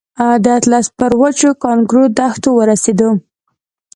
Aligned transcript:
د 0.43 0.45
اطلس 0.57 0.85
پر 0.99 1.11
وچو 1.21 1.49
کانکرو 1.63 2.03
دښتو 2.17 2.49
ورسېدو. 2.55 3.09